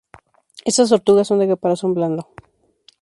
[0.69, 2.23] Estas tortugas son de caparazón blando.